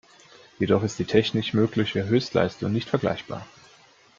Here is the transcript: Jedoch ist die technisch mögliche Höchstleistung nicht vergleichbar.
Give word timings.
Jedoch 0.57 0.81
ist 0.81 0.97
die 0.97 1.05
technisch 1.05 1.53
mögliche 1.53 2.07
Höchstleistung 2.07 2.71
nicht 2.73 2.89
vergleichbar. 2.89 3.45